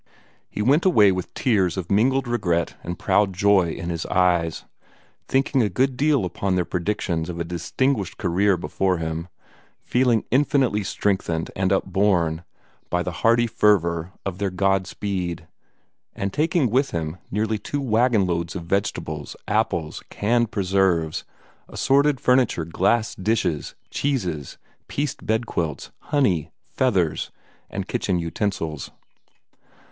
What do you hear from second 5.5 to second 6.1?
a good